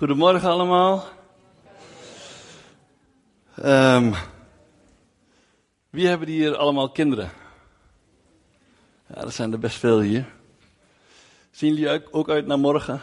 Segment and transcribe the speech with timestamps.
[0.00, 1.04] Goedemorgen allemaal.
[3.64, 4.14] Um,
[5.90, 7.30] wie hebben hier allemaal kinderen?
[9.06, 10.24] Ja, dat zijn er best veel hier.
[11.50, 13.00] Zien jullie ook uit naar morgen?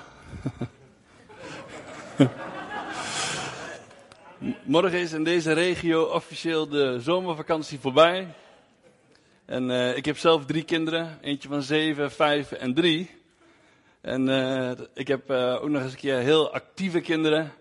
[4.64, 8.28] morgen is in deze regio officieel de zomervakantie voorbij.
[9.46, 11.18] En uh, ik heb zelf drie kinderen.
[11.22, 13.17] Eentje van zeven, vijf en drie.
[14.08, 17.54] En uh, ik heb uh, ook nog eens een keer heel actieve kinderen.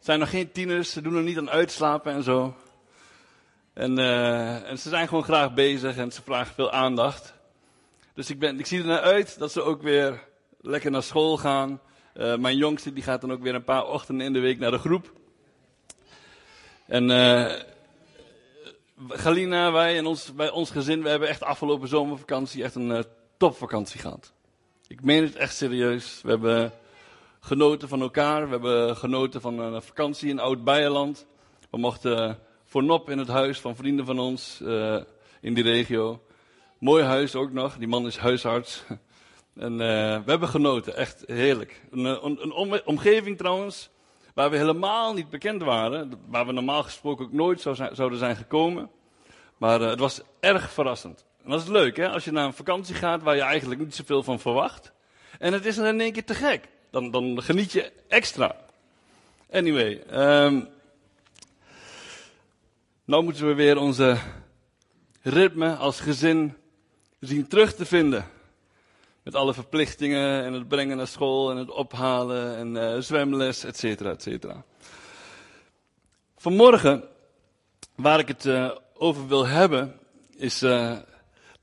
[0.00, 2.54] Zijn nog geen tieners, ze doen nog niet aan uitslapen en zo.
[3.72, 7.34] En, uh, en ze zijn gewoon graag bezig en ze vragen veel aandacht.
[8.14, 10.22] Dus ik, ben, ik zie er naar uit dat ze ook weer
[10.60, 11.80] lekker naar school gaan.
[12.14, 14.78] mijn jongste die gaat dan ook weer een paar ochtenden in de week naar de
[14.78, 15.12] groep.
[16.86, 17.10] En
[19.08, 23.04] Galina, wij en ons, bij ons gezin, we hebben echt afgelopen zomervakantie echt een
[23.36, 24.34] topvakantie gehad.
[24.88, 26.20] Ik meen het echt serieus.
[26.22, 26.72] We hebben
[27.40, 28.44] genoten van elkaar.
[28.44, 31.26] We hebben genoten van een vakantie in Oud-Beierland.
[31.70, 35.02] We mochten voor Nop in het huis van vrienden van ons uh,
[35.40, 36.22] in die regio.
[36.78, 37.76] Mooi huis ook nog.
[37.76, 38.84] Die man is huisarts.
[39.54, 40.96] En we hebben genoten.
[40.96, 41.82] Echt heerlijk.
[41.90, 43.90] Een, een, omgeving trouwens
[44.34, 46.12] waar we helemaal niet bekend waren.
[46.28, 47.60] Waar we normaal gesproken ook nooit
[47.92, 48.90] zouden zijn gekomen.
[49.56, 51.25] Maar het was erg verrassend.
[51.46, 52.08] En dat is leuk, hè?
[52.08, 54.92] Als je naar een vakantie gaat waar je eigenlijk niet zoveel van verwacht.
[55.38, 56.68] En het is dan in één keer te gek.
[56.90, 58.56] Dan, dan geniet je extra.
[59.50, 60.02] Anyway.
[60.12, 60.68] Um,
[63.04, 64.16] nou moeten we weer onze
[65.22, 66.56] ritme als gezin
[67.20, 68.26] zien terug te vinden.
[69.22, 73.78] Met alle verplichtingen en het brengen naar school en het ophalen en uh, zwemles, et
[73.78, 74.64] cetera, et cetera.
[76.36, 77.04] Vanmorgen,
[77.94, 79.98] waar ik het uh, over wil hebben,
[80.36, 80.96] is uh,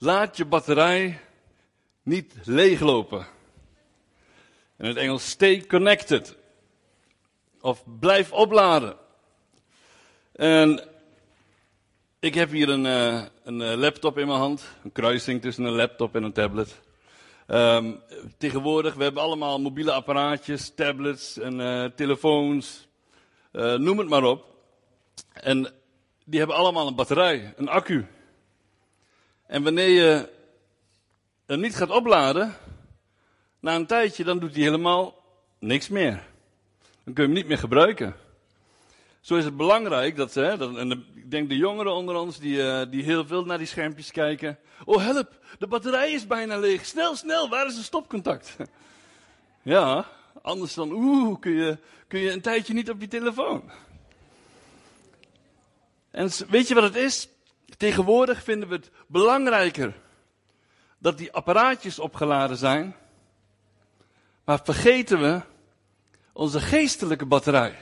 [0.04, 1.20] Laat je batterij
[2.02, 3.28] niet leeglopen.
[4.78, 6.38] In het Engels stay connected.
[7.62, 8.96] Of blijf opladen.
[10.32, 10.88] En
[12.20, 14.64] ik heb hier een, uh, een eh, laptop in mijn hand.
[14.84, 16.82] Een kruising tussen een laptop en een tablet.
[17.48, 18.02] Um,
[18.38, 22.88] tegenwoordig, we hebben allemaal mobiele apparaatjes, tablets en uh, telefoons.
[23.52, 24.46] Noem het maar op.
[25.34, 25.74] En
[26.26, 28.08] die hebben allemaal een batterij, een accu.
[29.54, 30.30] En wanneer je
[31.46, 32.54] hem niet gaat opladen,
[33.60, 35.24] na een tijdje, dan doet hij helemaal
[35.60, 36.24] niks meer.
[37.04, 38.16] Dan kun je hem niet meer gebruiken.
[39.22, 42.58] Zo is het belangrijk dat, hè, dat en ik denk de jongeren onder ons die,
[42.58, 44.60] uh, die heel veel naar die schermpjes kijken.
[44.86, 46.86] Oh help, de batterij is bijna leeg.
[46.86, 48.56] Snel, snel, waar is het stopcontact?
[49.62, 50.06] ja,
[50.42, 51.78] anders dan oeh, kun je,
[52.08, 53.72] kun je een tijdje niet op je telefoon.
[56.12, 57.28] En weet je wat het is?
[57.78, 59.94] Tegenwoordig vinden we het belangrijker
[60.98, 62.96] dat die apparaatjes opgeladen zijn,
[64.44, 65.42] maar vergeten we
[66.34, 67.78] onze geestelijke batterij.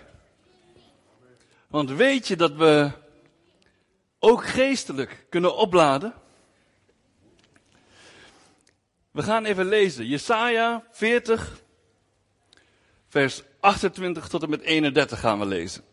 [1.67, 2.91] Want weet je dat we
[4.19, 6.13] ook geestelijk kunnen opladen?
[9.11, 10.05] We gaan even lezen.
[10.05, 11.61] Jesaja 40,
[13.07, 15.83] vers 28 tot en met 31 gaan we lezen.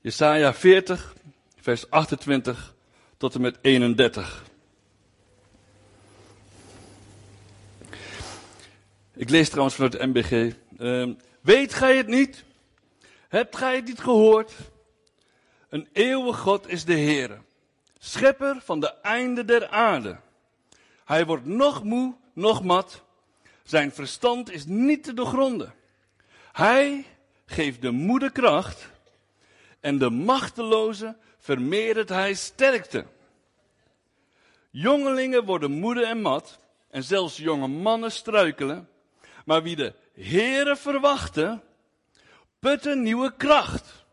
[0.00, 1.14] Jesaja 40,
[1.60, 2.74] vers 28
[3.16, 4.44] tot en met 31.
[9.14, 10.30] Ik lees trouwens vanuit het MBG.
[10.30, 12.44] Uh, ehm, weet gij het niet?
[13.28, 14.52] Hebt gij het niet gehoord?
[15.68, 17.42] Een eeuwig God is de Heer,
[17.98, 20.18] schepper van de einde der aarde.
[21.04, 23.02] Hij wordt nog moe, nog mat.
[23.62, 25.74] Zijn verstand is niet te doorgronden.
[26.52, 27.06] Hij
[27.46, 28.90] geeft de moede kracht
[29.80, 33.04] en de machteloze vermeerdert hij sterkte.
[34.70, 36.58] Jongelingen worden moede en mat,
[36.90, 38.88] en zelfs jonge mannen struikelen.
[39.44, 41.62] Maar wie de Heere verwachten,
[42.58, 44.04] putten nieuwe kracht.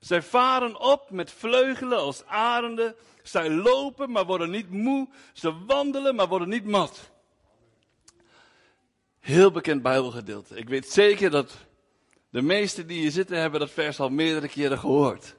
[0.00, 2.94] Zij varen op met vleugelen als arenden.
[3.22, 5.08] Zij lopen, maar worden niet moe.
[5.32, 7.10] Ze wandelen, maar worden niet mat.
[9.20, 10.56] Heel bekend Bijbelgedeelte.
[10.56, 11.52] Ik weet zeker dat
[12.30, 15.34] de meesten die hier zitten hebben dat vers al meerdere keren gehoord.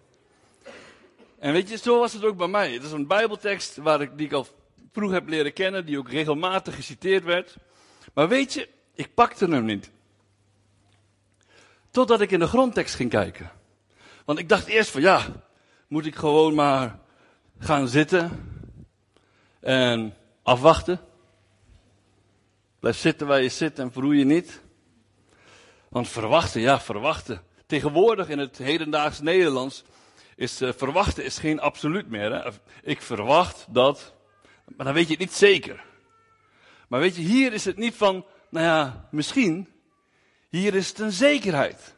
[1.39, 2.73] En weet je, zo was het ook bij mij.
[2.73, 4.47] Het is een Bijbeltekst waar ik, die ik al
[4.91, 7.55] vroeg heb leren kennen, die ook regelmatig geciteerd werd.
[8.13, 9.91] Maar weet je, ik pakte hem niet.
[11.91, 13.51] Totdat ik in de grondtekst ging kijken.
[14.25, 15.25] Want ik dacht eerst van ja,
[15.87, 16.99] moet ik gewoon maar
[17.59, 18.31] gaan zitten
[19.59, 20.99] en afwachten.
[22.79, 24.61] Blijf zitten waar je zit en verroei je niet.
[25.89, 27.41] Want verwachten, ja, verwachten.
[27.65, 29.83] Tegenwoordig in het hedendaags Nederlands
[30.35, 32.33] is uh, verwachten is geen absoluut meer.
[32.33, 32.49] Hè?
[32.83, 34.13] Ik verwacht dat,
[34.75, 35.83] maar dan weet je het niet zeker.
[36.87, 39.67] Maar weet je, hier is het niet van, nou ja, misschien.
[40.49, 41.95] Hier is het een zekerheid.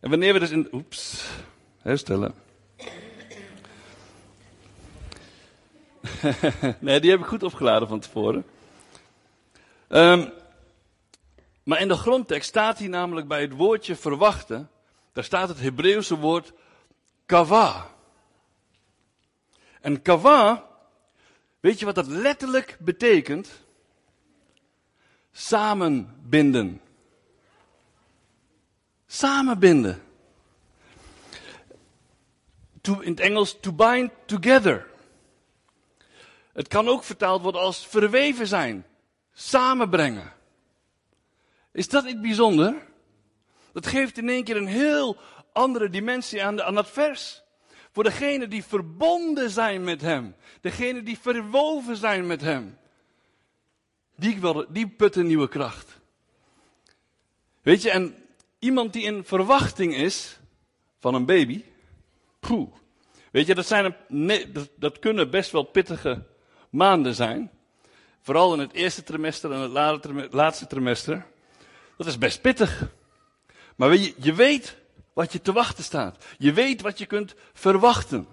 [0.00, 0.68] En wanneer we dus in.
[0.72, 1.24] Oeps,
[1.78, 2.34] herstellen.
[6.80, 8.44] nee, die heb ik goed opgeladen van tevoren.
[9.88, 10.32] Um,
[11.62, 14.70] maar in de grondtekst staat hier namelijk bij het woordje verwachten,
[15.12, 16.52] daar staat het Hebreeuwse woord
[17.28, 17.86] kava.
[19.80, 20.66] En kava,
[21.60, 23.48] weet je wat dat letterlijk betekent?
[25.32, 26.80] Samenbinden.
[29.06, 30.02] Samenbinden.
[32.80, 34.86] To, in het Engels, to bind together.
[36.52, 38.86] Het kan ook vertaald worden als verweven zijn,
[39.32, 40.32] samenbrengen.
[41.72, 42.86] Is dat niet bijzonder?
[43.72, 45.16] Dat geeft in één keer een heel
[45.52, 47.42] andere dimensie aan, aan dat vers.
[47.92, 50.34] Voor degenen die verbonden zijn met Hem.
[50.60, 52.78] Degenen die verwoven zijn met Hem.
[54.16, 55.98] Die, die putten nieuwe kracht.
[57.62, 58.14] Weet je, en
[58.58, 60.38] iemand die in verwachting is
[60.98, 61.64] van een baby.
[62.40, 62.72] Poeh.
[63.30, 63.96] Weet je, dat, zijn
[64.76, 66.22] dat kunnen best wel pittige
[66.70, 67.50] maanden zijn.
[68.20, 71.26] Vooral in het eerste trimester en het laatste trimester.
[71.96, 72.86] Dat is best pittig.
[73.76, 74.76] Maar je, je weet
[75.18, 76.24] wat je te wachten staat.
[76.36, 78.28] Je weet wat je kunt verwachten.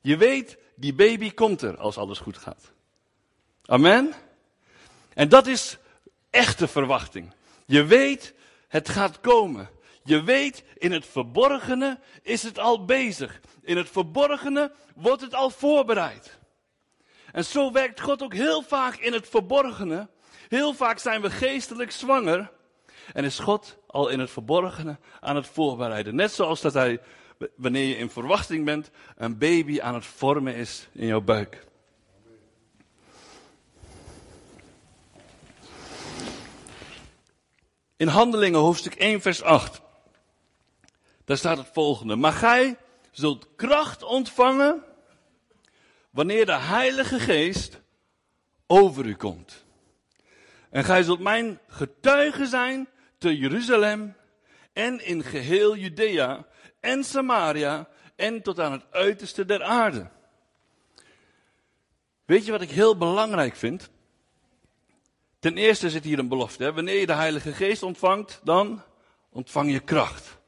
[0.00, 2.72] Je weet, die baby komt er als alles goed gaat.
[3.64, 4.12] Amen?
[5.14, 5.78] En dat is
[6.30, 7.32] echte verwachting.
[7.66, 8.34] Je weet,
[8.68, 9.70] het gaat komen.
[10.04, 13.40] Je weet, in het verborgene is het al bezig.
[13.62, 16.38] In het verborgene wordt het al voorbereid.
[17.32, 20.08] En zo werkt God ook heel vaak in het verborgene.
[20.48, 22.50] Heel vaak zijn we geestelijk zwanger.
[23.12, 26.14] En is God al in het verborgene aan het voorbereiden.
[26.14, 27.00] Net zoals dat hij,
[27.56, 31.66] wanneer je in verwachting bent, een baby aan het vormen is in jouw buik.
[37.96, 39.80] In Handelingen hoofdstuk 1 vers 8.
[41.24, 42.16] Daar staat het volgende.
[42.16, 42.76] Maar gij
[43.10, 44.84] zult kracht ontvangen
[46.10, 47.80] wanneer de Heilige Geest
[48.66, 49.64] over u komt.
[50.70, 52.88] En gij zult mijn getuige zijn
[53.18, 54.14] te Jeruzalem
[54.72, 56.46] en in geheel Judea
[56.80, 60.08] en Samaria en tot aan het uiterste der aarde.
[62.24, 63.90] Weet je wat ik heel belangrijk vind?
[65.38, 66.62] Ten eerste zit hier een belofte.
[66.62, 66.72] Hè?
[66.72, 68.82] Wanneer je de Heilige Geest ontvangt, dan
[69.30, 70.38] ontvang je kracht.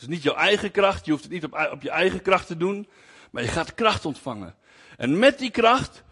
[0.00, 2.56] Is niet jouw eigen kracht, je hoeft het niet op, op je eigen kracht te
[2.56, 2.88] doen,
[3.30, 4.54] maar je gaat kracht ontvangen.
[4.96, 6.02] En met die kracht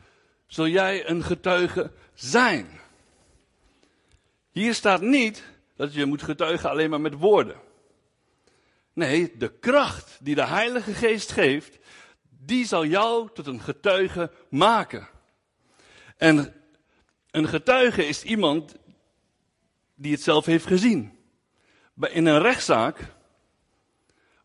[0.46, 2.79] zul jij een getuige zijn.
[4.50, 5.44] Hier staat niet
[5.76, 7.60] dat je moet getuigen alleen maar met woorden.
[8.92, 11.78] Nee, de kracht die de Heilige Geest geeft,
[12.28, 15.08] die zal jou tot een getuige maken.
[16.16, 16.54] En
[17.30, 18.74] een getuige is iemand
[19.94, 21.18] die het zelf heeft gezien.
[22.00, 23.14] In een rechtszaak,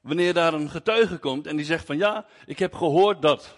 [0.01, 3.55] wanneer daar een getuige komt en die zegt van ja, ik heb gehoord dat.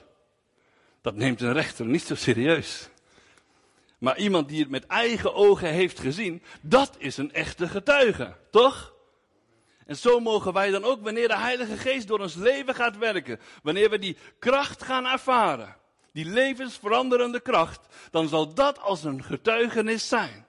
[1.01, 2.89] Dat neemt een rechter niet zo serieus.
[3.97, 8.93] Maar iemand die het met eigen ogen heeft gezien, dat is een echte getuige, toch?
[9.85, 13.39] En zo mogen wij dan ook, wanneer de Heilige Geest door ons leven gaat werken,
[13.63, 15.75] wanneer we die kracht gaan ervaren,
[16.11, 20.45] die levensveranderende kracht, dan zal dat als een getuigenis zijn.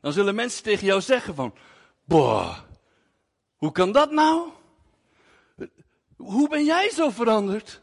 [0.00, 1.54] Dan zullen mensen tegen jou zeggen van,
[2.04, 2.58] boah,
[3.56, 4.48] hoe kan dat nou?
[6.16, 7.80] Hoe ben jij zo veranderd?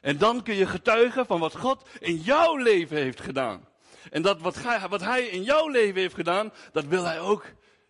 [0.00, 3.68] En dan kun je getuigen van wat God in jouw leven heeft gedaan.
[4.10, 4.56] En dat wat,
[4.88, 7.44] wat Hij in jouw leven heeft gedaan, dat wil Hij ook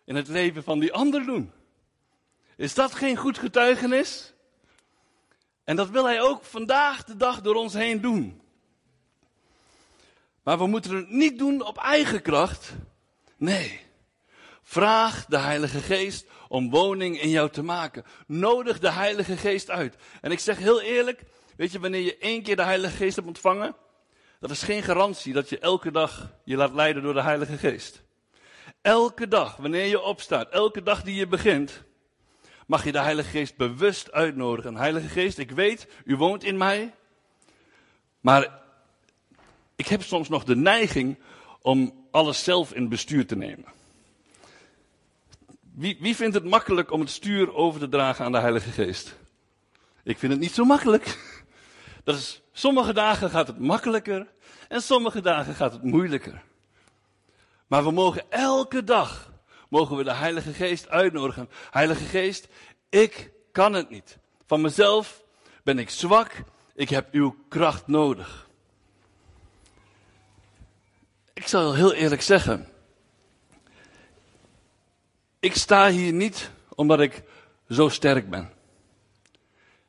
[0.05, 1.51] in het leven van die ander doen.
[2.55, 4.33] Is dat geen goed getuigenis?
[5.63, 8.41] En dat wil Hij ook vandaag de dag door ons heen doen.
[10.43, 12.71] Maar we moeten het niet doen op eigen kracht.
[13.37, 13.79] Nee.
[14.61, 18.05] Vraag de Heilige Geest om woning in jou te maken.
[18.27, 19.95] Nodig de Heilige Geest uit.
[20.21, 21.23] En ik zeg heel eerlijk,
[21.59, 23.75] Weet je, wanneer je één keer de Heilige Geest hebt ontvangen,
[24.39, 28.01] dat is geen garantie dat je elke dag je laat leiden door de Heilige Geest.
[28.81, 31.83] Elke dag, wanneer je opstaat, elke dag die je begint,
[32.67, 34.75] mag je de Heilige Geest bewust uitnodigen.
[34.75, 36.93] Heilige Geest, ik weet, u woont in mij,
[38.19, 38.59] maar
[39.75, 41.17] ik heb soms nog de neiging
[41.61, 43.65] om alles zelf in bestuur te nemen.
[45.75, 49.15] Wie, wie vindt het makkelijk om het stuur over te dragen aan de Heilige Geest?
[50.03, 51.37] Ik vind het niet zo makkelijk.
[52.51, 54.27] Sommige dagen gaat het makkelijker
[54.67, 56.41] en sommige dagen gaat het moeilijker.
[57.67, 59.31] Maar we mogen elke dag,
[59.69, 61.49] mogen we de Heilige Geest uitnodigen.
[61.71, 62.47] Heilige Geest,
[62.89, 64.17] ik kan het niet.
[64.45, 65.23] Van mezelf
[65.63, 68.47] ben ik zwak, ik heb uw kracht nodig.
[71.33, 72.67] Ik zal heel eerlijk zeggen,
[75.41, 77.23] Ik sta hier niet omdat ik
[77.69, 78.49] zo sterk ben.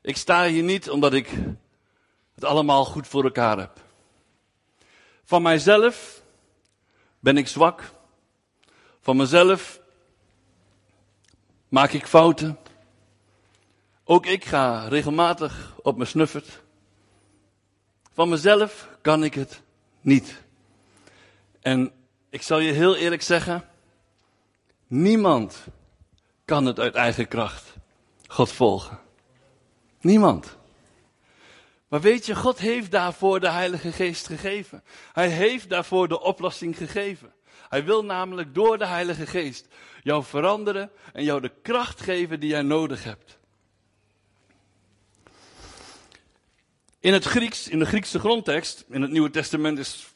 [0.03, 1.31] Ik sta hier niet omdat ik
[2.41, 3.81] het allemaal goed voor elkaar heb.
[5.25, 6.23] Van mijzelf
[7.19, 7.93] ben ik zwak.
[9.01, 9.81] Van mezelf
[11.69, 12.59] maak ik fouten.
[14.05, 16.63] Ook ik ga regelmatig op mijn snuffert.
[18.13, 19.63] Van mezelf kan ik het
[20.01, 20.43] niet.
[21.61, 21.93] En
[22.31, 23.69] ik zal je heel eerlijk zeggen,
[24.87, 25.65] niemand
[26.45, 27.75] kan het uit eigen kracht
[28.27, 28.99] God volgen.
[30.01, 30.59] Niemand.
[31.91, 34.83] Maar weet je, God heeft daarvoor de Heilige Geest gegeven.
[35.13, 37.33] Hij heeft daarvoor de oplossing gegeven.
[37.69, 39.67] Hij wil namelijk door de Heilige Geest
[40.03, 43.39] jou veranderen en jou de kracht geven die jij nodig hebt.
[47.01, 50.07] In het Grieks, in de Griekse grondtekst, in het Nieuwe Testament is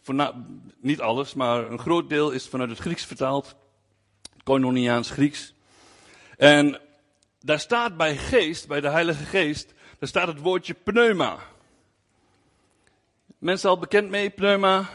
[0.80, 3.54] niet alles, maar een groot deel is vanuit het Grieks vertaald.
[4.42, 5.54] Koinoniaans Grieks.
[6.36, 6.80] En
[7.40, 11.52] daar staat bij geest, bij de Heilige Geest, daar staat het woordje pneuma.
[13.44, 14.88] Mensen al bekend mee, pneuma?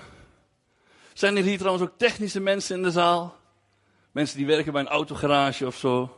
[1.13, 3.35] Zijn er hier trouwens ook technische mensen in de zaal?
[4.11, 6.17] Mensen die werken bij een autogarage of zo?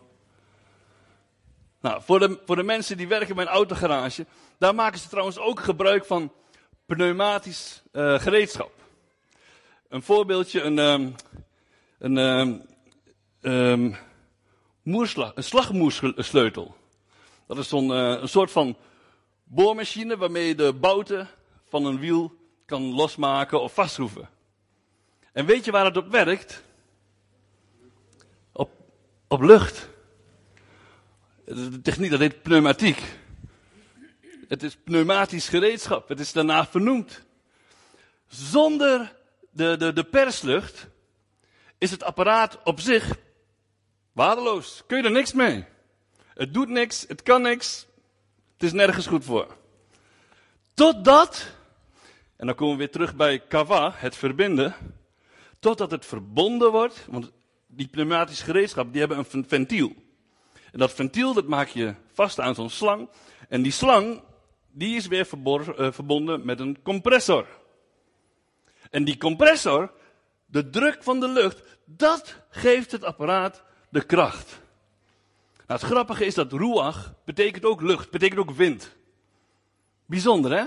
[1.82, 4.26] Nou, voor de, voor de mensen die werken bij een autogarage,
[4.58, 6.32] daar maken ze trouwens ook gebruik van
[6.86, 8.72] pneumatisch uh, gereedschap.
[9.90, 11.16] Een voorbeeldje, een, um,
[12.00, 12.62] een, um,
[13.42, 13.96] um,
[14.84, 16.76] moersla, een slagmoersleutel.
[17.48, 18.78] Dat is zo'n uh, een soort van
[19.44, 21.30] boormachine waarmee je de bouten
[21.72, 22.36] van een wiel
[22.66, 24.30] kan losmaken of vastschroeven.
[25.32, 26.64] En weet je waar het op werkt?
[28.52, 28.72] Op,
[29.28, 29.90] op lucht.
[31.46, 33.02] De techniek, dat heet pneumatiek.
[34.48, 36.08] Het is pneumatisch gereedschap.
[36.08, 37.22] Het is daarna vernoemd.
[38.28, 39.16] Zonder
[39.50, 40.88] de, de, de perslucht
[41.78, 43.18] is het apparaat op zich
[44.12, 44.84] waardeloos.
[44.88, 45.66] Kun je er niks mee.
[46.34, 47.86] Het doet niks, het kan niks.
[48.54, 49.60] Het is nergens goed voor.
[50.74, 51.48] Totdat,
[52.42, 54.76] en dan komen we weer terug bij kava, het verbinden.
[55.60, 57.32] Totdat het verbonden wordt, want
[57.68, 59.94] die pneumatische gereedschap, die hebben een ventiel.
[60.72, 63.10] En dat ventiel, dat maak je vast aan zo'n slang.
[63.50, 64.22] En die slang,
[64.72, 67.46] die is weer uh, verbonden met een compressor.
[68.90, 69.92] En die compressor,
[70.46, 74.62] de druk van de lucht, dat geeft het apparaat de kracht.
[75.68, 78.96] Nou, het grappige is dat ruach betekent ook lucht, betekent ook wind.
[80.06, 80.66] Bijzonder, hè?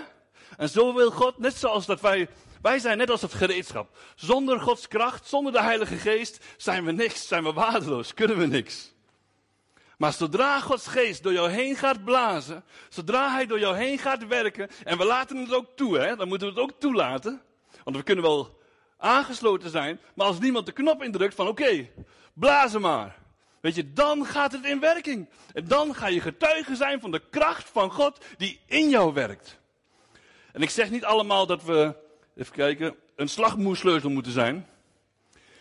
[0.56, 2.28] En zo wil God, net zoals dat wij,
[2.62, 3.96] wij zijn net als het gereedschap.
[4.14, 8.46] Zonder Gods kracht, zonder de Heilige Geest, zijn we niks, zijn we waardeloos, kunnen we
[8.46, 8.92] niks.
[9.98, 14.26] Maar zodra Gods geest door jou heen gaat blazen, zodra hij door jou heen gaat
[14.26, 17.42] werken, en we laten het ook toe, hè, dan moeten we het ook toelaten.
[17.84, 18.60] Want we kunnen wel
[18.98, 21.88] aangesloten zijn, maar als niemand de knop indrukt van oké,
[22.32, 23.22] blazen maar.
[23.60, 25.28] Weet je, dan gaat het in werking.
[25.52, 29.58] En dan ga je getuige zijn van de kracht van God die in jou werkt.
[30.54, 31.94] En ik zeg niet allemaal dat we,
[32.36, 34.66] even kijken, een slagmoersleutel moeten zijn.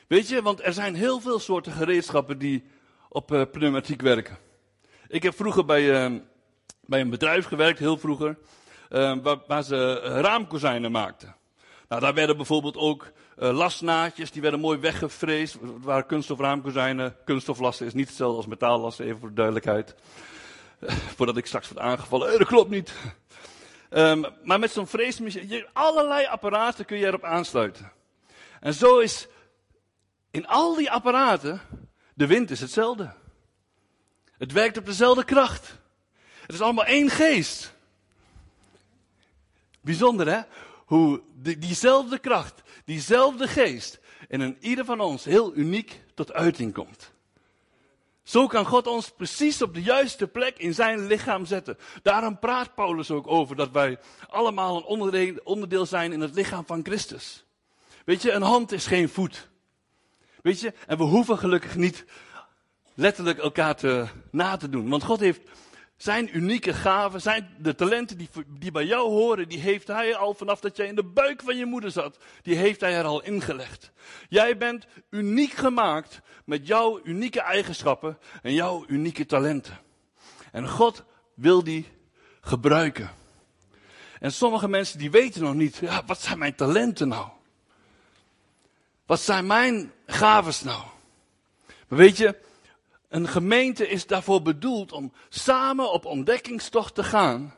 [0.07, 2.63] Weet je, want er zijn heel veel soorten gereedschappen die
[3.09, 4.37] op uh, pneumatiek werken.
[5.07, 6.19] Ik heb vroeger bij, uh,
[6.85, 8.37] bij een bedrijf gewerkt, heel vroeger,
[8.89, 11.35] uh, waar, waar, ze raamkozijnen maakten.
[11.87, 15.53] Nou, daar werden bijvoorbeeld ook lasnaadjes, die werden mooi weggevreesd.
[15.53, 17.15] Het waren kunststof raamkozijnen.
[17.25, 19.95] Kunststoflassen is niet hetzelfde als metaallassen, even voor de duidelijkheid.
[21.17, 22.39] voordat ik straks word aangevallen.
[22.39, 22.93] dat klopt niet.
[23.95, 27.91] Um, maar met zo'n vreesmachine, allerlei apparaten kun je erop aansluiten.
[28.59, 29.27] En zo is
[30.31, 31.61] in al die apparaten
[32.13, 33.13] de wind is hetzelfde.
[34.37, 35.77] Het werkt op dezelfde kracht.
[36.41, 37.73] Het is allemaal één geest.
[39.81, 40.41] Bijzonder hè?
[40.85, 46.73] Hoe die, diezelfde kracht, diezelfde geest in een ieder van ons heel uniek tot uiting
[46.73, 47.11] komt.
[48.23, 51.77] Zo kan God ons precies op de juiste plek in zijn lichaam zetten.
[52.01, 53.99] Daarom praat Paulus ook over dat wij
[54.29, 57.45] allemaal een onderdeel, zijn in het lichaam van Christus.
[58.05, 59.49] Weet je, een hand is geen voet.
[60.41, 62.05] Weet je, en we hoeven gelukkig niet
[62.93, 64.89] letterlijk elkaar te, na te doen.
[64.89, 65.41] Want God heeft
[65.97, 70.33] zijn unieke gaven, zijn de talenten die, die bij jou horen, die heeft hij al
[70.33, 73.23] vanaf dat jij in de buik van je moeder zat, die heeft hij er al
[73.23, 73.91] ingelegd.
[74.29, 79.79] Jij bent uniek gemaakt met jouw unieke eigenschappen en jouw unieke talenten.
[80.51, 81.87] En God wil die
[82.41, 83.11] gebruiken.
[84.19, 87.27] En sommige mensen die weten nog niet, ja, wat zijn mijn talenten nou?
[89.05, 90.83] Wat zijn mijn gaves nou?
[91.87, 92.35] Maar weet je,
[93.13, 97.53] een gemeente is daarvoor bedoeld om samen op ontdekkingstocht te gaan.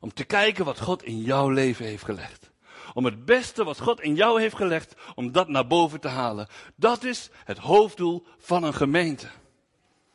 [0.00, 2.50] Om te kijken wat God in jouw leven heeft gelegd.
[2.94, 6.48] om het beste wat God in jou heeft gelegd, om dat naar boven te halen.
[6.76, 9.28] Dat is het hoofddoel van een gemeente.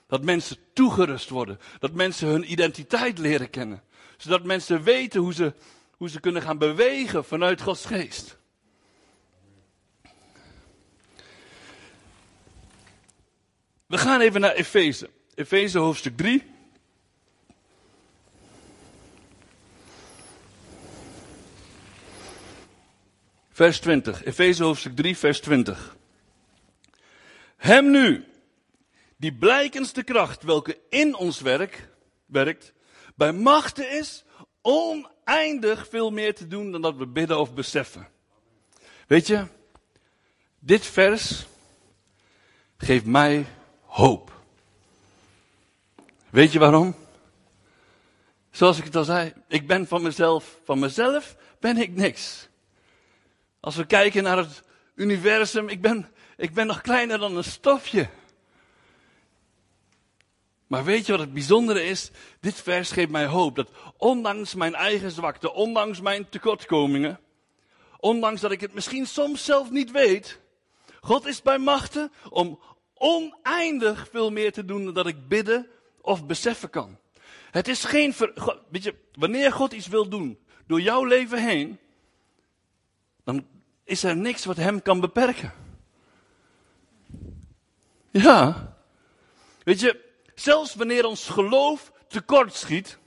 [0.08, 1.60] Dat mensen toegerust worden.
[1.80, 3.84] Dat mensen hun identiteit leren kennen.
[4.18, 5.54] Zodat mensen weten hoe ze,
[5.98, 8.38] hoe ze kunnen gaan bewegen vanuit Gods geest.
[13.92, 15.10] We gaan even naar Efeze.
[15.36, 16.44] Efeze hoofdstuk 3.
[23.50, 24.24] Vers 20.
[24.24, 25.96] Efeze hoofdstuk 3, vers 20.
[27.58, 28.26] Hem nu,
[29.18, 31.88] die blijkendste kracht welke in ons werk,
[32.26, 32.74] werkt,
[33.16, 34.24] bij machten is
[34.62, 38.08] oneindig veel meer te doen dan dat we bidden of beseffen.
[39.08, 39.46] Weet je,
[40.60, 41.46] dit vers
[42.78, 43.46] geeft mij
[43.92, 44.32] hoop.
[46.30, 46.96] Weet je waarom?
[48.52, 52.50] Zoals ik het al zei, ik ben van mezelf, van mezelf ben ik niks.
[53.60, 54.64] Als we kijken naar het
[54.96, 58.10] universum, ik ben, ik ben nog kleiner dan een stofje.
[60.68, 62.12] Maar weet je wat het bijzondere is?
[62.40, 67.20] Dit vers geeft mij hoop dat ondanks mijn eigen zwakte, ondanks mijn tekortkomingen,
[67.98, 70.40] ondanks dat ik het misschien soms zelf niet weet,
[71.02, 72.60] God is bij machten om
[73.02, 75.68] oneindig veel meer te doen dan dat ik bidden
[76.02, 76.98] of beseffen kan.
[77.52, 78.14] Het is geen,
[78.70, 81.80] weet je, wanneer God iets wil doen door jouw leven heen,
[83.24, 83.48] dan
[83.84, 85.54] is er niks wat hem kan beperken.
[88.12, 88.70] Ja.
[89.64, 90.00] Weet je,
[90.36, 92.98] zelfs wanneer ons geloof tekort schiet,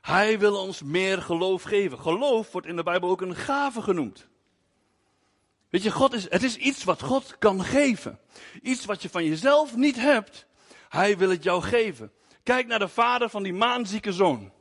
[0.00, 1.98] hij wil ons meer geloof geven.
[1.98, 4.28] Geloof wordt in de Bijbel ook een gave genoemd.
[5.70, 8.18] Weet je, God is, het is iets wat God kan geven.
[8.62, 10.46] Iets wat je van jezelf niet hebt.
[10.88, 12.12] Hij wil het jou geven.
[12.42, 14.52] Kijk naar de vader van die maanzieke zoon.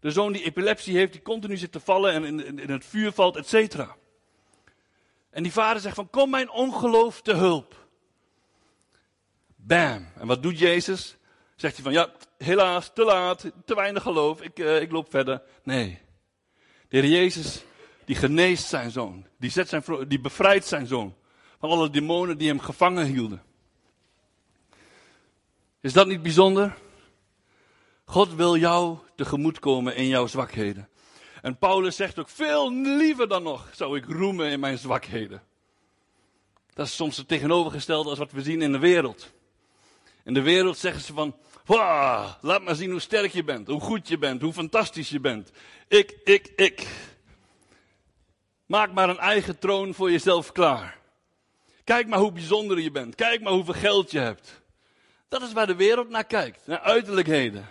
[0.00, 3.12] De zoon die epilepsie heeft, die continu zit te vallen en in, in het vuur
[3.12, 3.96] valt, et cetera.
[5.30, 7.86] En die vader zegt van, kom mijn ongeloof te hulp.
[9.56, 10.08] Bam.
[10.18, 11.16] En wat doet Jezus?
[11.56, 15.42] Zegt hij van, ja, helaas, te laat, te weinig geloof, ik, uh, ik loop verder.
[15.62, 16.00] Nee.
[16.88, 17.64] De Heer Jezus,
[18.12, 19.26] die geneest zijn zoon.
[19.38, 21.14] Die, zet zijn, die bevrijdt zijn zoon.
[21.58, 23.42] Van alle demonen die hem gevangen hielden.
[25.80, 26.78] Is dat niet bijzonder?
[28.04, 30.88] God wil jou tegemoetkomen in jouw zwakheden.
[31.42, 35.42] En Paulus zegt ook veel liever dan nog zou ik roemen in mijn zwakheden.
[36.74, 39.32] Dat is soms het tegenovergestelde als wat we zien in de wereld.
[40.24, 41.36] In de wereld zeggen ze van,
[42.40, 45.50] laat maar zien hoe sterk je bent, hoe goed je bent, hoe fantastisch je bent.
[45.88, 47.10] Ik, ik, ik.
[48.66, 50.98] Maak maar een eigen troon voor jezelf klaar.
[51.84, 53.14] Kijk maar hoe bijzonder je bent.
[53.14, 54.62] Kijk maar hoeveel geld je hebt.
[55.28, 57.68] Dat is waar de wereld naar kijkt, naar uiterlijkheden.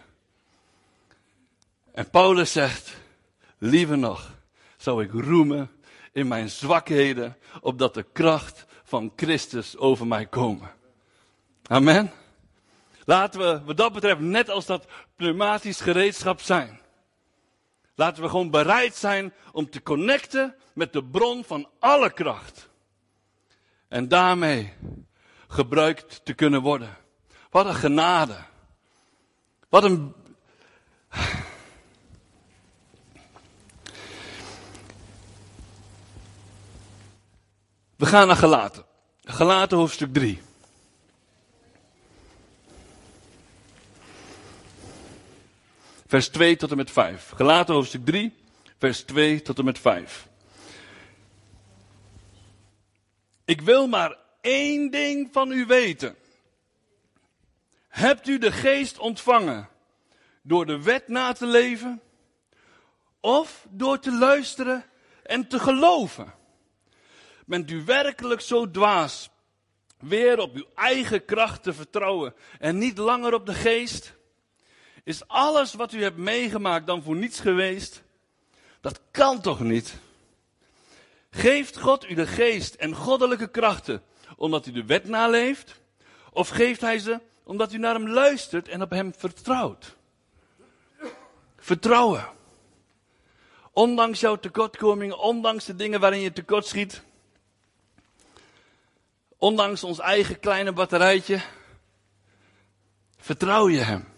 [1.93, 2.97] En Paulus zegt,
[3.57, 4.31] liever nog,
[4.77, 5.71] zou ik roemen
[6.11, 10.71] in mijn zwakheden, opdat de kracht van Christus over mij komen.
[11.67, 12.11] Amen.
[13.05, 16.80] Laten we wat dat betreft net als dat pneumatisch gereedschap zijn.
[18.01, 22.69] Laten we gewoon bereid zijn om te connecten met de bron van alle kracht.
[23.87, 24.73] En daarmee
[25.47, 26.97] gebruikt te kunnen worden.
[27.49, 28.37] Wat een genade.
[29.69, 30.13] Wat een.
[37.95, 38.85] We gaan naar Gelaten.
[39.23, 40.41] Gelaten hoofdstuk 3.
[46.11, 47.29] Vers 2 tot en met 5.
[47.35, 48.33] Gelaten hoofdstuk 3,
[48.77, 50.27] vers 2 tot en met 5.
[53.45, 56.15] Ik wil maar één ding van u weten.
[57.87, 59.69] Hebt u de geest ontvangen
[60.41, 62.01] door de wet na te leven
[63.19, 64.85] of door te luisteren
[65.23, 66.33] en te geloven?
[67.45, 69.29] Bent u werkelijk zo dwaas
[69.99, 74.19] weer op uw eigen kracht te vertrouwen en niet langer op de geest?
[75.03, 78.03] Is alles wat u hebt meegemaakt dan voor niets geweest?
[78.81, 79.95] Dat kan toch niet?
[81.29, 84.03] Geeft God u de geest en goddelijke krachten
[84.35, 85.79] omdat u de wet naleeft?
[86.31, 89.95] Of geeft hij ze omdat u naar hem luistert en op hem vertrouwt?
[91.57, 92.27] Vertrouwen.
[93.71, 97.01] Ondanks jouw tekortkomingen, ondanks de dingen waarin je tekort schiet.
[99.37, 101.41] Ondanks ons eigen kleine batterijtje.
[103.17, 104.10] Vertrouw je hem.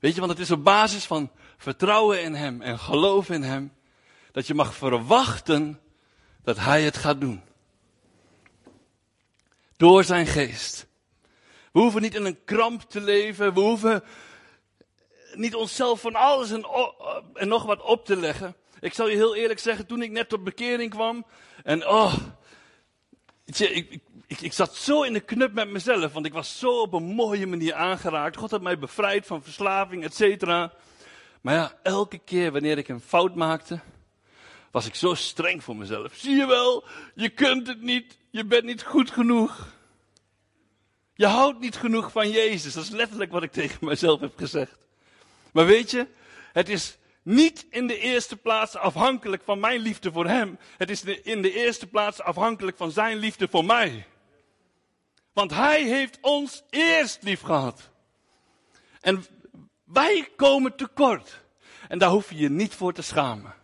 [0.00, 3.72] Weet je, want het is op basis van vertrouwen in Hem en geloof in Hem,
[4.32, 5.80] dat je mag verwachten
[6.42, 7.42] dat Hij het gaat doen.
[9.76, 10.86] Door zijn geest.
[11.72, 14.04] We hoeven niet in een kramp te leven, we hoeven
[15.34, 18.56] niet onszelf van alles en, nog wat op te leggen.
[18.80, 21.26] Ik zal je heel eerlijk zeggen, toen ik net tot bekering kwam.
[21.64, 22.14] En oh,
[23.44, 26.12] ik, ik, ik, ik zat zo in de knup met mezelf.
[26.12, 28.36] Want ik was zo op een mooie manier aangeraakt.
[28.36, 30.72] God had mij bevrijd van verslaving, et cetera.
[31.40, 33.80] Maar ja, elke keer wanneer ik een fout maakte,
[34.70, 36.14] was ik zo streng voor mezelf.
[36.14, 36.84] Zie je wel,
[37.14, 39.74] je kunt het niet, je bent niet goed genoeg.
[41.14, 42.74] Je houdt niet genoeg van Jezus.
[42.74, 44.78] Dat is letterlijk wat ik tegen mezelf heb gezegd.
[45.52, 46.06] Maar weet je,
[46.52, 50.58] het is niet in de eerste plaats afhankelijk van mijn liefde voor Hem.
[50.76, 54.06] Het is in de eerste plaats afhankelijk van Zijn liefde voor mij.
[55.36, 57.90] Want Hij heeft ons eerst lief gehad.
[59.00, 59.24] En
[59.84, 61.40] wij komen tekort.
[61.88, 63.54] En daar hoef je je niet voor te schamen.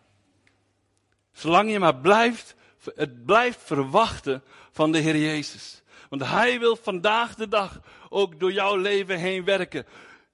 [1.33, 2.55] Zolang je maar blijft,
[2.95, 5.83] het blijft verwachten van de Heer Jezus.
[6.09, 9.87] Want Hij wil vandaag de dag ook door jouw leven heen werken.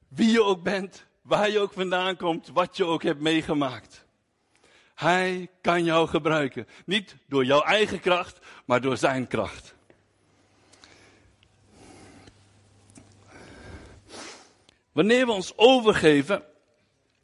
[0.08, 4.04] Wie je ook bent, waar je ook vandaan komt, wat je ook hebt meegemaakt.
[4.94, 6.66] Hij kan jou gebruiken.
[6.84, 9.76] Niet door jouw eigen kracht, maar door zijn kracht.
[14.98, 16.44] Wanneer we ons overgeven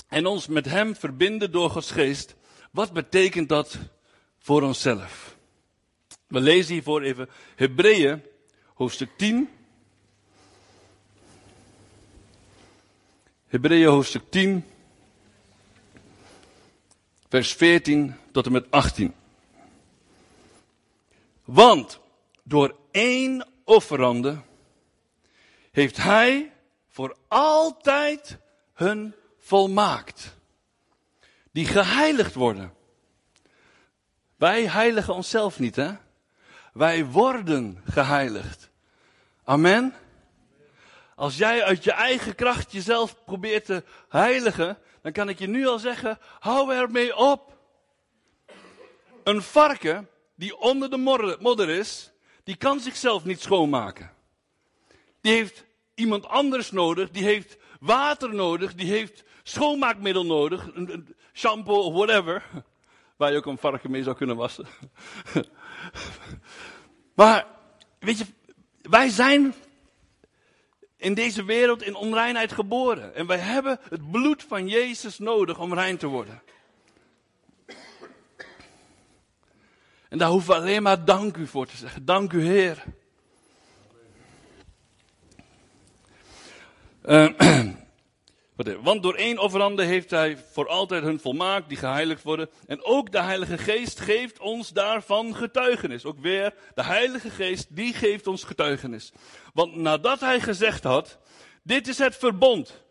[0.09, 2.35] en ons met Hem verbinden door Gods geest,
[2.71, 3.79] wat betekent dat
[4.39, 5.37] voor onszelf?
[6.27, 8.23] We lezen hiervoor even Hebreeën,
[8.75, 9.49] hoofdstuk 10.
[13.47, 14.65] Hebreeën hoofdstuk 10,
[17.29, 19.15] vers 14 tot en met 18.
[21.45, 22.01] Want
[22.43, 24.43] door één offerande
[25.71, 26.54] heeft Hij
[26.95, 28.39] voor altijd
[28.75, 30.37] hun volmaakt.
[31.53, 32.75] Die geheiligd worden.
[34.37, 35.93] Wij heiligen onszelf niet, hè?
[36.73, 38.71] Wij worden geheiligd.
[39.45, 39.95] Amen.
[41.15, 45.67] Als jij uit je eigen kracht jezelf probeert te heiligen, dan kan ik je nu
[45.67, 47.59] al zeggen, hou ermee op.
[49.25, 52.13] Een varken die onder de modder is,
[52.45, 54.13] die kan zichzelf niet schoonmaken.
[55.21, 61.81] Die heeft iemand anders nodig, die heeft water nodig, die heeft schoonmaakmiddel nodig, een, shampoo
[61.81, 62.45] of whatever.
[63.17, 64.67] Waar je ook een varken mee zou kunnen wassen.
[67.15, 67.47] maar,
[67.99, 68.25] weet je,
[68.83, 69.55] wij zijn
[70.97, 73.15] in deze wereld in onreinheid geboren.
[73.15, 76.43] En wij hebben het bloed van Jezus nodig om rein te worden.
[80.09, 82.05] En daar hoeven we alleen maar dank u voor te zeggen.
[82.05, 82.85] Dank u Heer.
[88.57, 92.51] Uh, Want door één offerande heeft hij voor altijd hun volmaakt, die geheiligd worden.
[92.67, 96.05] En ook de Heilige Geest geeft ons daarvan getuigenis.
[96.05, 99.12] Ook weer, de Heilige Geest, die geeft ons getuigenis.
[99.53, 101.19] Want nadat hij gezegd had,
[101.62, 102.85] dit is het verbond.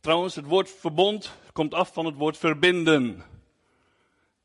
[0.00, 3.24] Trouwens, het woord verbond komt af van het woord verbinden.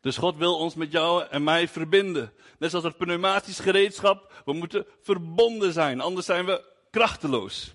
[0.01, 2.33] Dus God wil ons met jou en mij verbinden.
[2.57, 7.73] Net zoals het pneumatisch gereedschap, we moeten verbonden zijn, anders zijn we krachteloos.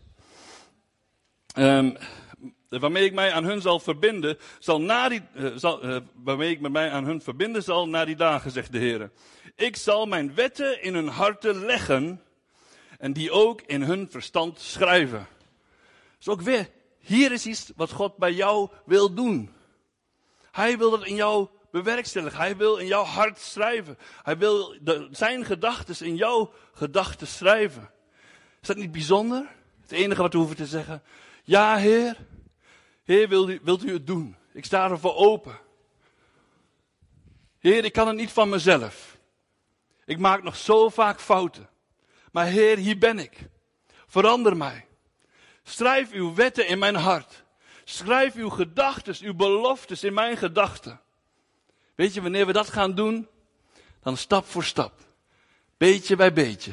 [1.58, 1.96] Um,
[2.68, 6.60] waarmee ik mij aan hun zal verbinden, zal na die, uh, zal, uh, waarmee ik
[6.60, 9.10] mij aan hun verbinden zal na die dagen, zegt de Heer.
[9.56, 12.22] Ik zal mijn wetten in hun harten leggen
[12.98, 15.26] en die ook in hun verstand schrijven.
[16.18, 16.68] Dus ook weer,
[16.98, 19.50] hier is iets wat God bij jou wil doen.
[20.50, 22.38] Hij wil dat in jou bewerkstelligen.
[22.38, 23.98] Hij wil in jouw hart schrijven.
[24.22, 24.76] Hij wil
[25.10, 27.90] zijn gedachten in jouw gedachten schrijven.
[28.60, 29.46] Is dat niet bijzonder?
[29.82, 31.02] Het enige wat we hoeven te zeggen,
[31.48, 32.16] ja Heer,
[33.04, 34.36] Heer, wilt u, wilt u het doen?
[34.52, 35.58] Ik sta ervoor open.
[37.58, 39.18] Heer, ik kan het niet van mezelf.
[40.04, 41.68] Ik maak nog zo vaak fouten.
[42.32, 43.38] Maar Heer, hier ben ik.
[44.06, 44.86] Verander mij.
[45.62, 47.44] Schrijf uw wetten in mijn hart.
[47.84, 51.00] Schrijf uw gedachten, uw beloftes in mijn gedachten.
[51.94, 53.28] Weet je, wanneer we dat gaan doen,
[54.02, 54.92] dan stap voor stap,
[55.76, 56.72] beetje bij beetje,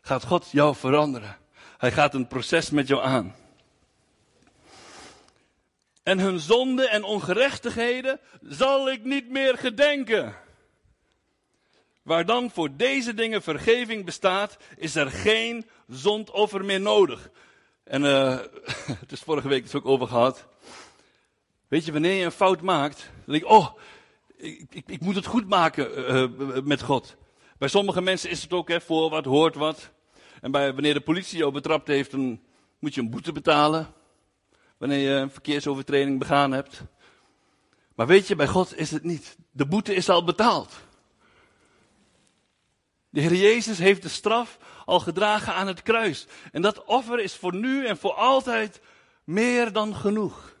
[0.00, 1.38] gaat God jou veranderen.
[1.78, 3.39] Hij gaat een proces met jou aan
[6.10, 10.34] en hun zonden en ongerechtigheden zal ik niet meer gedenken.
[12.02, 17.30] Waar dan voor deze dingen vergeving bestaat, is er geen zondoffer meer nodig.
[17.84, 18.38] En uh,
[19.02, 20.46] het is vorige week dus ook over gehad.
[21.68, 23.68] Weet je, wanneer je een fout maakt, dan denk je, oh,
[24.36, 27.16] ik, ik, ik moet het goed maken uh, met God.
[27.58, 29.90] Bij sommige mensen is het ook, hè, voor wat, hoort wat.
[30.40, 32.40] En bij, wanneer de politie jou betrapt heeft, dan
[32.78, 33.98] moet je een boete betalen
[34.80, 36.82] wanneer je een verkeersovertreding begaan hebt.
[37.94, 39.36] Maar weet je, bij God is het niet.
[39.50, 40.80] De boete is al betaald.
[43.10, 46.26] De Heer Jezus heeft de straf al gedragen aan het kruis.
[46.52, 48.80] En dat offer is voor nu en voor altijd
[49.24, 50.56] meer dan genoeg.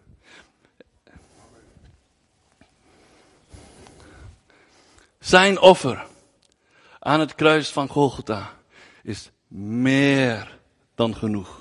[5.18, 6.06] Zijn offer
[6.98, 8.52] aan het kruis van Golgotha
[9.02, 10.58] is meer
[10.94, 11.59] dan genoeg.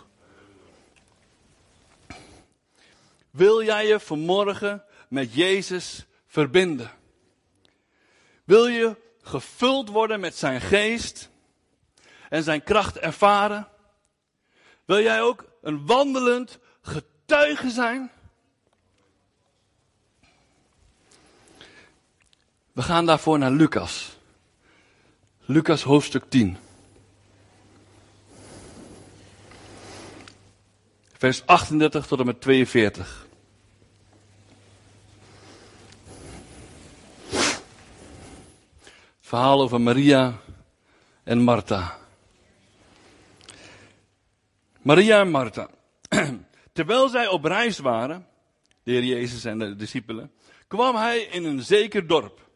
[3.32, 6.92] Wil jij je vanmorgen met Jezus verbinden?
[8.44, 11.30] Wil je gevuld worden met zijn geest
[12.30, 13.68] en zijn kracht ervaren?
[14.86, 18.12] Wil jij ook een wandelend getuige zijn?
[22.72, 24.18] We gaan daarvoor naar Lucas.
[25.46, 26.58] Lucas hoofdstuk 10.
[31.20, 33.28] Vers 38 tot en met 42.
[39.20, 40.40] Verhaal over Maria
[41.24, 41.98] en Martha.
[44.82, 45.70] Maria en Martha.
[46.74, 48.28] Terwijl zij op reis waren,
[48.84, 50.32] de Heer Jezus en de discipelen,
[50.68, 52.50] kwam hij in een zeker dorp.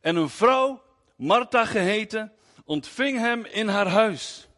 [0.00, 0.82] En een vrouw,
[1.16, 2.32] Martha geheten,
[2.64, 4.48] ontving hem in haar huis.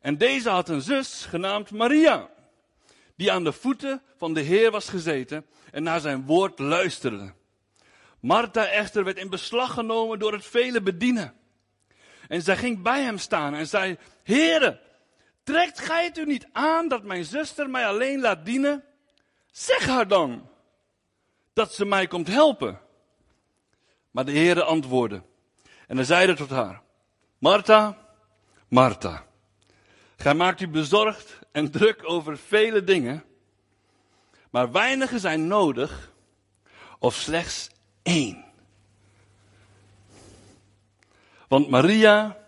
[0.00, 2.30] En deze had een zus genaamd Maria,
[3.16, 7.32] die aan de voeten van de Heer was gezeten en naar zijn woord luisterde.
[8.20, 11.34] Martha echter werd in beslag genomen door het vele bedienen.
[12.28, 14.80] En zij ging bij hem staan en zei, Heere,
[15.42, 18.84] trekt gij het u niet aan dat mijn zuster mij alleen laat dienen?
[19.50, 20.48] Zeg haar dan,
[21.52, 22.80] dat ze mij komt helpen.
[24.10, 25.22] Maar de Heere antwoordde,
[25.86, 26.82] en hij zeide tot haar,
[27.38, 27.98] Martha,
[28.68, 29.26] Martha,
[30.22, 33.24] gij maakt u bezorgd en druk over vele dingen,
[34.50, 36.12] maar weinige zijn nodig,
[36.98, 37.68] of slechts
[38.02, 38.44] één.
[41.48, 42.38] Want Maria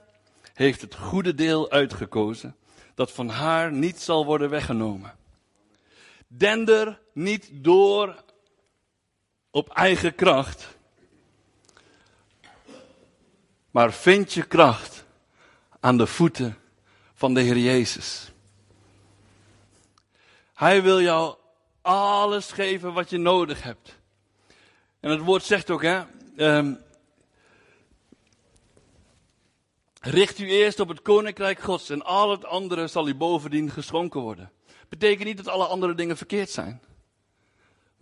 [0.52, 2.56] heeft het goede deel uitgekozen,
[2.94, 5.16] dat van haar niet zal worden weggenomen.
[6.26, 8.24] Dender niet door
[9.50, 10.76] op eigen kracht,
[13.70, 15.04] maar vind je kracht
[15.80, 16.58] aan de voeten
[17.24, 18.32] van de Heer Jezus.
[20.54, 21.36] Hij wil jou
[21.82, 23.98] alles geven wat je nodig hebt.
[25.00, 26.02] En het woord zegt ook, hè,
[26.36, 26.78] um,
[30.00, 34.20] richt u eerst op het koninkrijk Gods en al het andere zal u bovendien geschonken
[34.20, 34.52] worden.
[34.88, 36.80] Betekent niet dat alle andere dingen verkeerd zijn.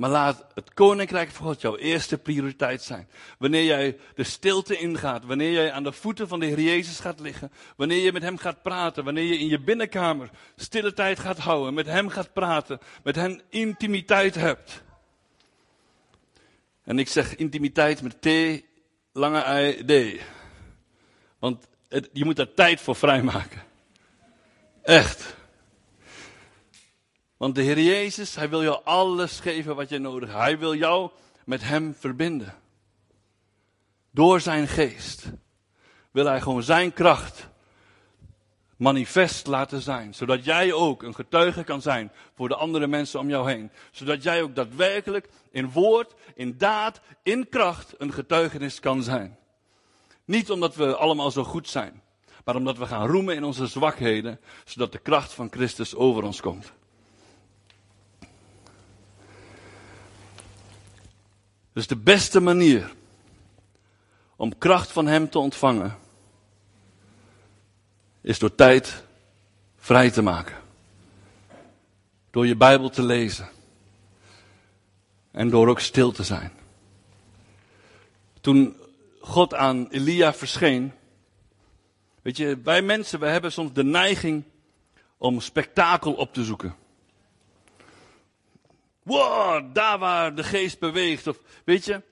[0.03, 3.09] Maar laat het koninkrijk van God jouw eerste prioriteit zijn.
[3.39, 7.21] Wanneer jij de stilte ingaat, wanneer jij aan de voeten van de Heer Jezus gaat
[7.21, 11.39] liggen, wanneer je met Hem gaat praten, wanneer je in je binnenkamer stille tijd gaat
[11.39, 14.83] houden, met Hem gaat praten, met Hem intimiteit hebt.
[16.85, 18.29] En ik zeg intimiteit met T,
[19.13, 20.23] lange I, D.
[21.39, 21.67] Want
[22.13, 23.63] je moet daar tijd voor vrijmaken.
[24.83, 25.37] Echt.
[27.43, 30.41] Want de Heer Jezus, Hij wil jou alles geven wat je nodig hebt.
[30.41, 31.11] Hij wil jou
[31.45, 32.55] met Hem verbinden.
[34.11, 35.25] Door Zijn geest
[36.11, 37.49] wil Hij gewoon Zijn kracht
[38.77, 40.15] manifest laten zijn.
[40.15, 43.71] Zodat jij ook een getuige kan zijn voor de andere mensen om jou heen.
[43.91, 49.39] Zodat jij ook daadwerkelijk in woord, in daad, in kracht een getuigenis kan zijn.
[50.25, 52.03] Niet omdat we allemaal zo goed zijn,
[52.45, 56.41] maar omdat we gaan roemen in onze zwakheden, zodat de kracht van Christus over ons
[56.41, 56.73] komt.
[61.73, 62.95] Dus de beste manier
[64.37, 65.99] om kracht van Hem te ontvangen,
[68.21, 69.05] is door tijd
[69.77, 70.57] vrij te maken.
[72.31, 73.49] Door je Bijbel te lezen.
[75.31, 76.53] En door ook stil te zijn.
[78.41, 78.77] Toen
[79.21, 80.93] God aan Elia verscheen.
[82.23, 84.45] Weet je, wij mensen, wij hebben soms de neiging
[85.19, 86.75] om spektakel op te zoeken.
[89.03, 91.27] Wow, daar waar de geest beweegt.
[91.27, 92.03] Of, weet je,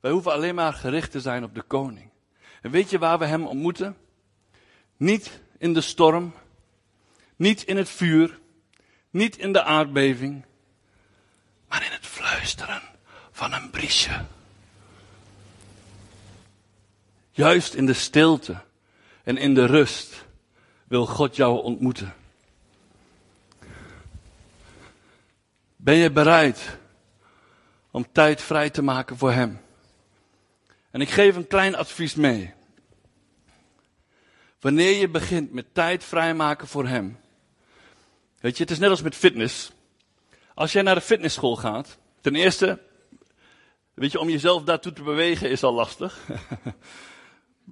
[0.00, 2.10] wij hoeven alleen maar gericht te zijn op de koning.
[2.62, 3.96] En weet je waar we hem ontmoeten?
[4.96, 6.34] Niet in de storm,
[7.36, 8.38] niet in het vuur,
[9.10, 10.44] niet in de aardbeving,
[11.68, 12.82] maar in het fluisteren
[13.30, 14.24] van een briesje.
[17.30, 18.62] Juist in de stilte
[19.24, 20.24] en in de rust
[20.88, 22.14] wil God jou ontmoeten.
[25.86, 26.78] Ben je bereid
[27.90, 29.60] om tijd vrij te maken voor Hem?
[30.90, 32.54] En ik geef een klein advies mee.
[34.60, 37.20] Wanneer je begint met tijd vrijmaken voor Hem.
[38.40, 39.72] Weet je, het is net als met fitness.
[40.54, 42.82] Als jij naar de fitnessschool gaat, ten eerste,
[43.94, 46.18] weet je, om jezelf daartoe te bewegen is al lastig.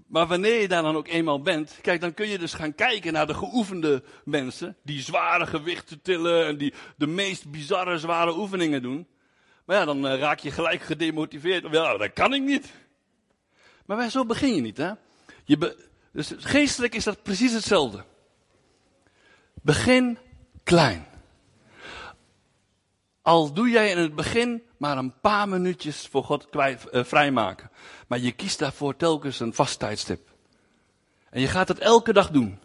[0.06, 3.12] maar wanneer je daar dan ook eenmaal bent, kijk, dan kun je dus gaan kijken
[3.12, 8.82] naar de geoefende mensen, die zware gewichten tillen en die de meest bizarre zware oefeningen
[8.82, 9.06] doen.
[9.64, 11.68] Maar ja, dan eh, raak je gelijk gedemotiveerd.
[11.68, 12.72] Wel, dat kan ik niet.
[13.86, 14.90] Maar wij, zo begin je niet, hè?
[15.44, 15.76] Je
[16.12, 18.04] dus geestelijk is dat precies hetzelfde.
[19.62, 20.18] Begin
[20.64, 21.06] klein.
[23.24, 27.70] Al doe jij in het begin maar een paar minuutjes voor God kwijt, eh, vrijmaken.
[28.08, 30.28] Maar je kiest daarvoor telkens een vast tijdstip.
[31.30, 32.58] En je gaat het elke dag doen.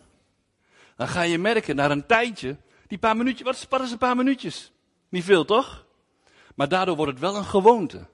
[0.95, 3.98] Dan ga je merken, na een tijdje, die paar minuutjes, wat is, wat is een
[3.98, 4.72] paar minuutjes?
[5.10, 5.86] Niet veel, toch?
[6.56, 8.08] Maar daardoor wordt het wel een gewoonte.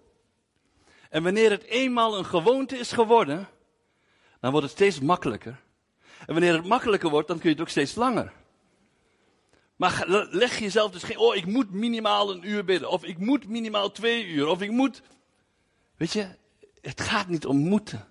[1.10, 3.48] En wanneer het eenmaal een gewoonte is geworden,
[4.40, 5.60] dan wordt het steeds makkelijker.
[6.20, 8.34] En wanneer het makkelijker wordt, dan kun je het ook steeds langer.
[9.76, 12.90] Maar leg jezelf dus geen, oh, ik moet minimaal een uur bidden.
[12.90, 14.48] Of ik moet minimaal twee uur.
[14.48, 15.02] Of ik moet.
[15.98, 16.28] Weet je,
[16.82, 18.08] het gaat niet om moeten.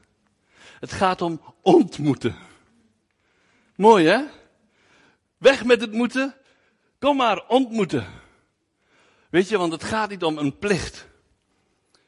[0.81, 2.37] Het gaat om ontmoeten.
[3.77, 4.25] Mooi hè?
[5.39, 6.35] Weg met het moeten.
[6.99, 8.07] Kom maar, ontmoeten.
[9.31, 11.09] Weet je, want het gaat niet om een plicht.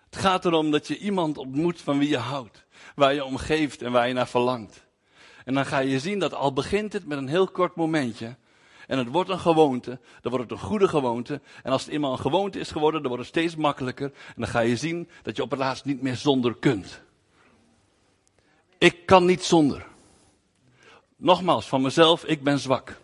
[0.04, 2.64] Het gaat erom dat je iemand ontmoet van wie je houdt.
[2.94, 4.86] Waar je om geeft en waar je naar verlangt.
[5.44, 8.36] En dan ga je zien dat al begint het met een heel kort momentje.
[8.86, 9.98] En het wordt een gewoonte.
[10.20, 11.40] Dan wordt het een goede gewoonte.
[11.62, 14.06] En als het eenmaal een gewoonte is geworden, dan wordt het steeds makkelijker.
[14.06, 17.02] En dan ga je zien dat je op het laatst niet meer zonder kunt.
[18.78, 19.86] Ik kan niet zonder.
[21.16, 23.00] Nogmaals, van mezelf, ik ben zwak.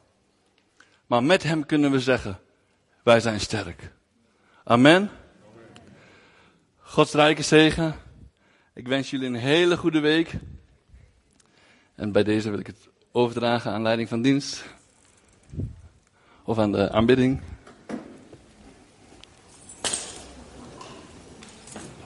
[1.07, 2.41] Maar met hem kunnen we zeggen,
[3.03, 3.93] wij zijn sterk.
[4.65, 5.11] Amen.
[6.79, 7.95] Gods rijke zegen.
[8.75, 10.35] Ik wens jullie een hele goede week.
[11.95, 14.65] En bij deze wil ik het overdragen aan leiding van dienst.
[16.45, 17.41] Of aan de aanbidding.